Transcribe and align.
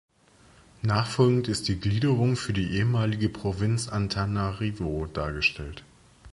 Nachfolgend 0.81 1.47
ist 1.47 1.67
die 1.67 1.79
Gliederung 1.79 2.35
für 2.35 2.53
die 2.53 2.71
ehemalige 2.71 3.29
Provinz 3.29 3.87
Antananarivo 3.87 5.05
dargestellt. 5.05 5.83